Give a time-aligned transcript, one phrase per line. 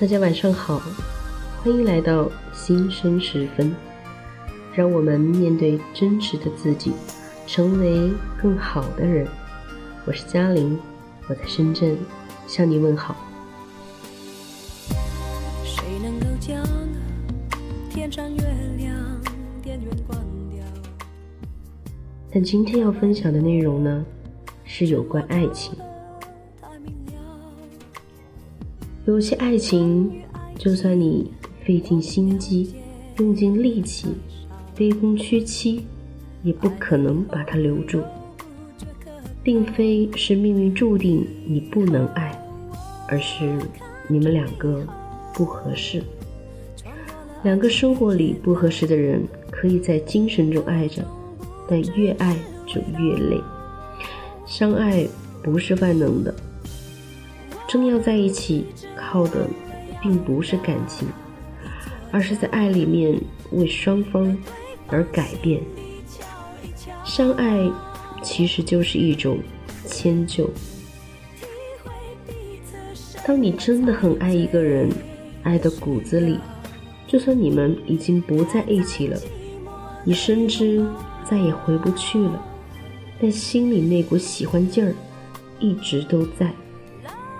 [0.00, 0.80] 大家晚上好，
[1.62, 3.70] 欢迎来到新生时分，
[4.74, 6.94] 让我们面对真实的自己，
[7.46, 8.10] 成为
[8.40, 9.28] 更好的人。
[10.06, 10.78] 我是嘉玲，
[11.28, 11.98] 我在深圳
[12.46, 13.14] 向你问好。
[15.64, 16.64] 谁能够将
[17.90, 18.42] 天上月
[18.78, 18.96] 亮
[19.62, 20.18] 电源关
[20.50, 20.64] 掉？
[22.32, 24.02] 但今天要分享的内容呢，
[24.64, 25.74] 是有关爱情。
[29.10, 30.08] 有些爱情，
[30.56, 31.32] 就算你
[31.64, 32.76] 费尽心机、
[33.18, 34.06] 用尽力气、
[34.76, 35.84] 卑躬屈膝，
[36.44, 38.00] 也不可能把它留住。
[39.42, 42.40] 并非是命运注定你不能爱，
[43.08, 43.58] 而是
[44.06, 44.86] 你们两个
[45.34, 46.00] 不合适。
[47.42, 51.02] 两个生活里不合适的人，可以在精神中爱着，
[51.68, 53.40] 但越爱就越累。
[54.46, 55.04] 相爱
[55.42, 56.32] 不是万能的。
[57.66, 58.66] 真要在一起，
[59.10, 59.48] 靠的
[60.00, 61.08] 并不是感情，
[62.12, 64.36] 而是在爱里面为双方
[64.86, 65.60] 而改变。
[67.04, 67.68] 相爱
[68.22, 69.38] 其实就是一种
[69.84, 70.48] 迁就。
[73.26, 74.88] 当你真的很爱一个人，
[75.42, 76.38] 爱的骨子里，
[77.08, 79.18] 就算你们已经不在一起了，
[80.04, 80.86] 你深知
[81.28, 82.40] 再也回不去了，
[83.20, 84.94] 但心里那股喜欢劲儿
[85.58, 86.52] 一直都在。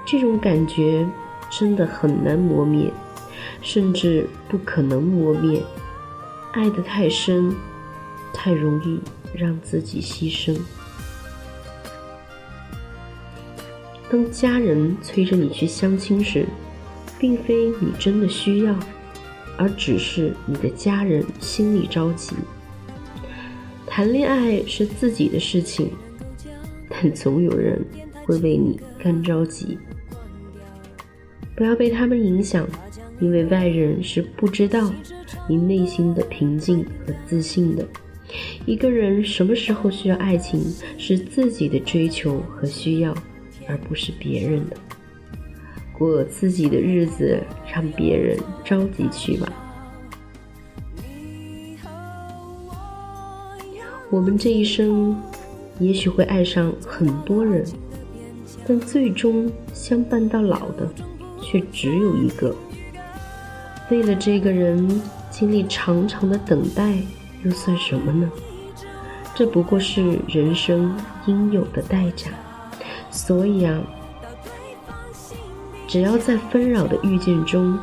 [0.05, 1.07] 这种感觉
[1.51, 2.93] 真的很难磨灭，
[3.61, 5.63] 甚至不可能磨灭。
[6.53, 7.55] 爱得太深，
[8.33, 9.01] 太容易
[9.35, 10.59] 让自己牺牲。
[14.11, 16.47] 当家人催着你去相亲时，
[17.19, 18.75] 并非你真的需要，
[19.57, 22.35] 而只是你的家人心里着急。
[23.87, 25.93] 谈恋爱是自己的事情，
[26.89, 27.85] 但总有人
[28.25, 29.79] 会为你干着急。
[31.61, 32.67] 不要被他们影响，
[33.21, 34.91] 因为外人是不知道
[35.47, 37.87] 你内心的平静和自信的。
[38.65, 40.65] 一个人什么时候需要爱情，
[40.97, 43.15] 是自己的追求和需要，
[43.69, 44.77] 而不是别人的。
[45.93, 47.39] 过自己的日子，
[47.71, 49.53] 让别人着急去吧。
[54.09, 55.15] 我们这一生，
[55.79, 57.63] 也许会爱上很多人，
[58.67, 60.89] 但最终相伴到老的。
[61.43, 62.55] 却只有一个。
[63.91, 66.95] 为了这个人经历长长的等待，
[67.43, 68.31] 又算什么呢？
[69.35, 70.95] 这不过是人生
[71.27, 72.31] 应有的代价。
[73.11, 73.81] 所以啊，
[75.89, 77.77] 只要在纷扰的遇见中，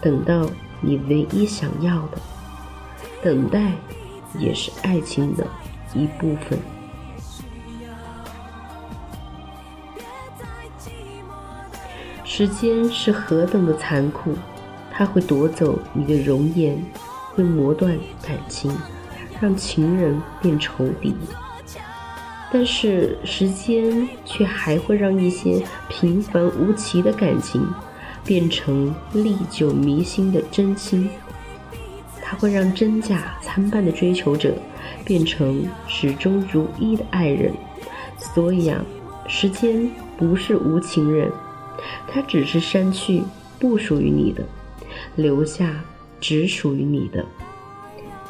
[0.00, 0.48] 等到
[0.80, 2.18] 你唯一想要的，
[3.22, 3.72] 等待
[4.38, 5.46] 也是爱情的
[5.94, 6.58] 一部分。
[12.34, 14.32] 时间是何等的残酷，
[14.90, 16.82] 它会夺走你的容颜，
[17.34, 18.74] 会磨断感情，
[19.38, 21.14] 让情人变仇敌。
[22.50, 27.68] 但是时间却还会让一些平凡无奇的感情，
[28.24, 31.10] 变成历久弥新的真心。
[32.22, 34.54] 它会让真假参半的追求者，
[35.04, 37.52] 变成始终如一的爱人。
[38.16, 38.82] 所以啊，
[39.28, 41.30] 时间不是无情人。
[42.06, 43.22] 它只是删去
[43.58, 44.44] 不属于你的，
[45.16, 45.84] 留下
[46.20, 47.24] 只属于你的。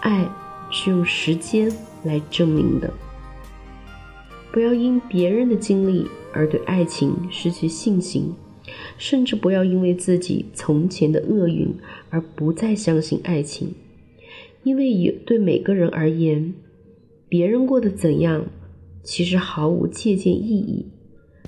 [0.00, 0.28] 爱
[0.70, 1.70] 是用时间
[2.04, 2.92] 来证明的。
[4.52, 8.34] 不要因别人的经历而对爱情失去信心，
[8.98, 11.74] 甚至不要因为自己从前的厄运
[12.10, 13.74] 而不再相信爱情。
[14.62, 16.54] 因为有对每个人而言，
[17.28, 18.44] 别人过得怎样，
[19.02, 20.86] 其实毫无借鉴意义。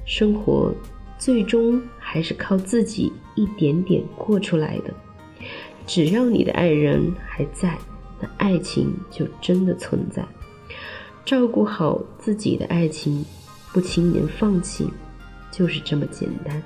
[0.04, 0.74] 生活。
[1.24, 4.92] 最终还是靠自己一点点过出来的。
[5.86, 7.78] 只要你的爱人还在，
[8.20, 10.22] 那爱情就真的存在。
[11.24, 13.24] 照顾好自己的爱情，
[13.72, 14.86] 不轻言放弃，
[15.50, 16.62] 就是这么简单。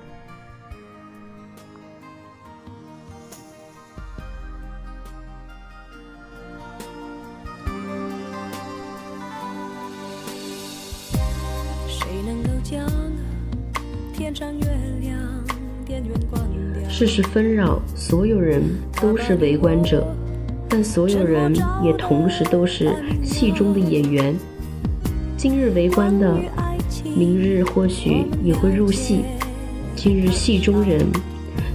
[16.87, 18.63] 世事纷扰，所有人
[19.01, 20.07] 都是围观者，
[20.69, 22.93] 但所有人也同时都是
[23.25, 24.37] 戏中的演员。
[25.37, 26.37] 今日围观的，
[27.17, 29.21] 明日或许也会入戏；
[29.97, 31.07] 今日戏中人，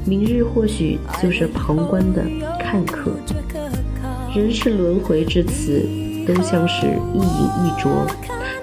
[0.06, 2.22] 明日或许就是旁观的
[2.60, 3.12] 看客。
[4.36, 5.82] 人世轮回至此，
[6.28, 8.06] 都像是一饮一啄，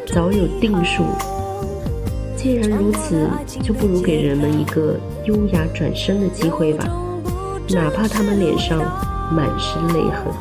[0.06, 1.02] 早有定数。
[2.42, 3.28] 既然如此，
[3.62, 6.88] 就不如给人们一个优雅转身的机会吧。
[7.68, 8.78] 哪怕他们脸上
[9.30, 10.32] 满是泪痕。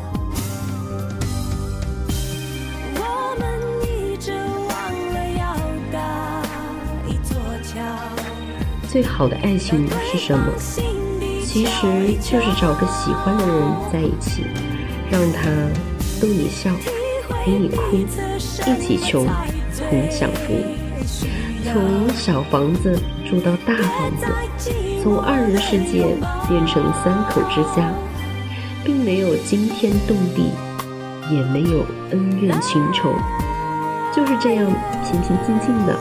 [8.90, 10.45] 最好的爱情是什么？
[11.45, 13.56] 其实就是找个喜欢的人
[13.92, 14.45] 在一起，
[15.12, 15.50] 让他
[16.22, 16.72] 逗你笑，
[17.44, 19.28] 陪你哭，一起穷，
[19.78, 20.54] 同享福。
[21.63, 22.97] 从小房子
[23.29, 24.25] 住到大房子，
[25.03, 26.15] 从二人世界
[26.47, 27.94] 变成三口之家，
[28.83, 30.51] 并没有惊天动地，
[31.29, 33.13] 也没有恩怨情仇，
[34.15, 34.65] 就是这样
[35.03, 35.97] 平平静静的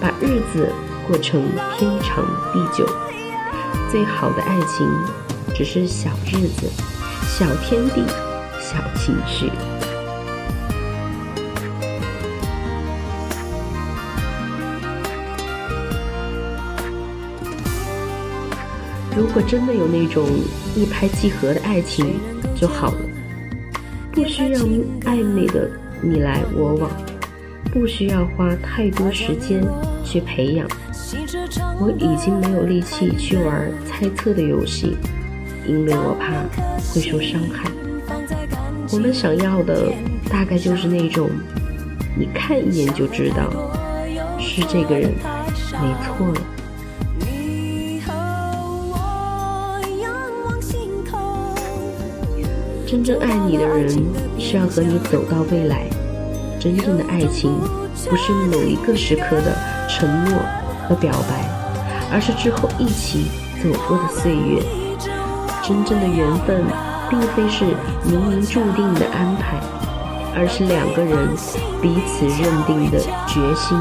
[0.00, 0.72] 把日子。
[1.08, 1.42] 过成
[1.78, 2.22] 天长
[2.52, 2.86] 地久，
[3.90, 4.86] 最好的爱情
[5.54, 6.70] 只是小日子、
[7.26, 8.02] 小天地、
[8.60, 9.50] 小情绪。
[19.18, 20.24] 如果真的有那种
[20.76, 22.20] 一拍即合的爱情
[22.54, 23.00] 就好了，
[24.12, 24.60] 不需要
[25.00, 25.68] 暧昧的
[26.00, 26.88] 你来我往，
[27.72, 29.60] 不需要花太多时间
[30.04, 30.68] 去培养。
[31.80, 34.96] 我已经没有力气去玩猜测的游戏，
[35.66, 36.44] 因为我怕
[36.94, 37.68] 会受伤害。
[38.92, 39.92] 我们想要的
[40.30, 41.28] 大概就是那种，
[42.16, 43.50] 你看一眼就知道
[44.38, 45.12] 是这个人，
[45.72, 46.40] 没错了。
[52.88, 53.86] 真正爱你的人
[54.38, 55.86] 是要和你走到未来。
[56.58, 57.54] 真正的爱情
[58.08, 59.54] 不是某一个时刻的
[59.88, 60.38] 承诺。
[60.88, 61.44] 和表白，
[62.10, 63.26] 而是之后一起
[63.62, 64.62] 走过的岁月。
[65.62, 66.64] 真正的缘分，
[67.10, 67.66] 并非是
[68.06, 69.60] 冥冥注定的安排，
[70.34, 71.28] 而是两个人
[71.82, 73.76] 彼此认定的决心。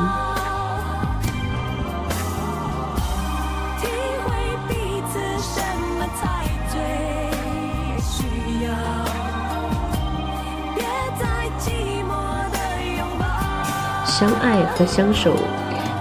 [14.18, 15.36] 相爱和相守。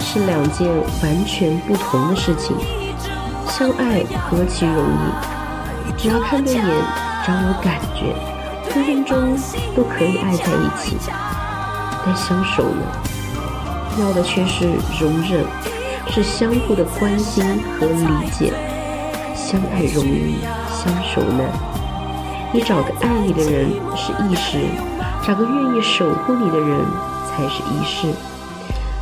[0.08, 0.68] 是两件
[1.02, 2.56] 完全不同的事情。
[3.48, 6.64] 相爱何其容易，只要看对眼，
[7.24, 8.14] 只要有感觉，
[8.70, 9.36] 分分钟
[9.74, 10.96] 都可以爱在一起。
[12.06, 12.82] 但相守呢，
[14.00, 14.66] 要的却是
[15.00, 15.44] 容忍，
[16.08, 17.44] 是相互的关心
[17.78, 18.54] 和理解。
[19.34, 20.38] 相爱容易，
[20.70, 21.46] 相守难。
[22.52, 24.60] 你找个爱你的人是一时，
[25.26, 26.80] 找个愿意守护你的人
[27.36, 28.08] 才是一世。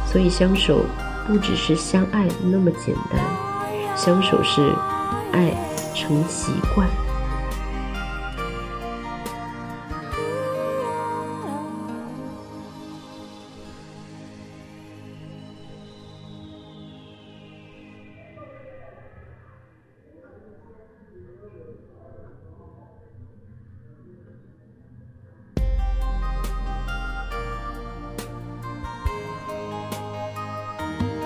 [0.04, 0.84] 所以相守
[1.26, 4.72] 不只是相爱那么简单，相守是
[5.32, 5.54] 爱
[5.94, 6.88] 成习惯。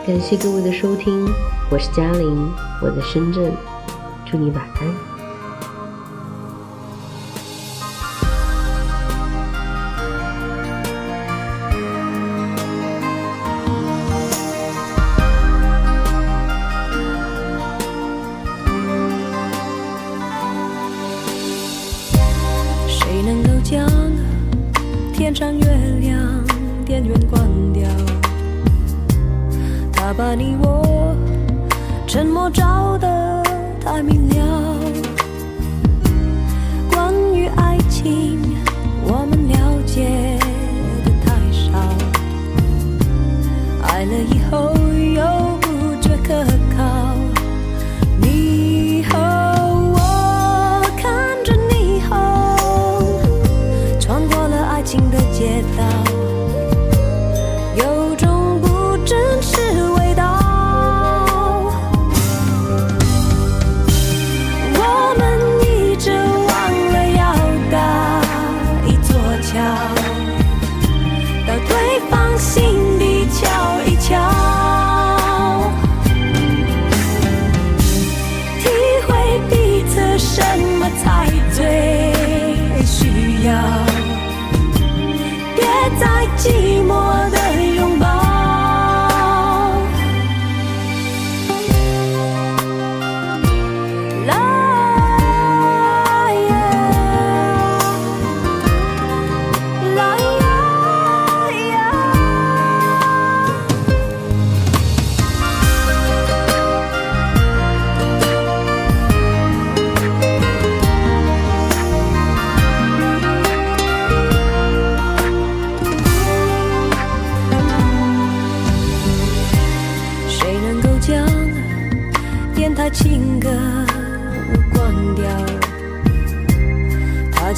[0.08, 1.28] 感谢各位的收听，
[1.70, 2.50] 我是嘉玲，
[2.80, 3.52] 我在深圳，
[4.24, 4.88] 祝你晚安。
[22.88, 23.86] 谁能够将
[25.12, 25.66] 天上月
[26.00, 26.42] 亮
[26.86, 27.86] 电源关掉？
[30.08, 31.14] 他把你我
[32.06, 33.42] 沉默照得
[33.78, 34.74] 太明了。
[36.90, 38.40] 关于爱情，
[39.04, 40.38] 我们了解
[41.04, 41.78] 的太少。
[43.86, 44.72] 爱了以后
[45.14, 46.42] 又不觉可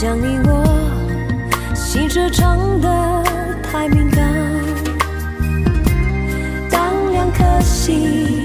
[0.00, 0.64] 将你我
[1.74, 3.22] 心事唱得
[3.62, 4.34] 太敏感。
[6.70, 8.39] 当两颗心